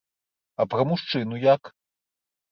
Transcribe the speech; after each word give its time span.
А 0.63 0.65
пра 0.71 0.85
мужчыну 0.91 1.37
як? 1.43 1.71